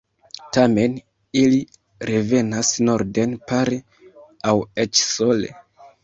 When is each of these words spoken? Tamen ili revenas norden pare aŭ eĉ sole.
Tamen 0.55 0.93
ili 1.41 1.57
revenas 2.09 2.71
norden 2.87 3.35
pare 3.51 3.77
aŭ 4.53 4.55
eĉ 4.85 5.03
sole. 5.11 5.53